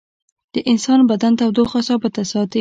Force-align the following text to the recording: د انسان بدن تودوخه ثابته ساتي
د 0.53 0.55
انسان 0.71 0.99
بدن 1.11 1.33
تودوخه 1.39 1.79
ثابته 1.87 2.23
ساتي 2.31 2.59